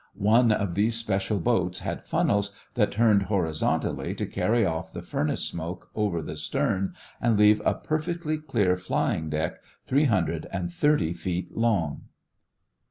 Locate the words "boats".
1.39-1.77